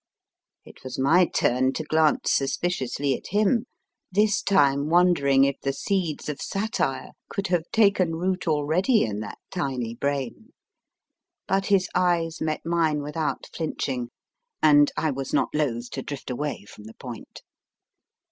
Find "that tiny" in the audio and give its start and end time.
9.19-9.93